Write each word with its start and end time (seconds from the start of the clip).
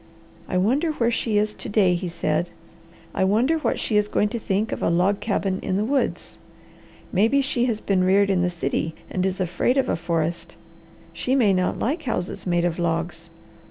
"I 0.49 0.57
wonder 0.57 0.93
where 0.93 1.11
she 1.11 1.37
is 1.37 1.53
to 1.53 1.69
day," 1.69 1.93
he 1.93 2.09
said. 2.09 2.49
"I 3.13 3.23
wonder 3.23 3.59
what 3.59 3.79
she 3.79 3.97
is 3.97 4.07
going 4.07 4.29
to 4.29 4.39
think 4.39 4.71
of 4.71 4.81
a 4.81 4.89
log 4.89 5.19
cabin 5.19 5.59
in 5.61 5.75
the 5.75 5.85
woods. 5.85 6.39
Maybe 7.13 7.39
she 7.39 7.65
has 7.65 7.79
been 7.81 8.03
reared 8.03 8.31
in 8.31 8.41
the 8.41 8.49
city 8.49 8.95
and 9.11 9.23
is 9.27 9.39
afraid 9.39 9.77
of 9.77 9.89
a 9.89 9.95
forest. 9.95 10.55
She 11.13 11.35
may 11.35 11.53
not 11.53 11.77
like 11.77 12.01
houses 12.01 12.47
made 12.47 12.65
of 12.65 12.79
logs. 12.79 13.29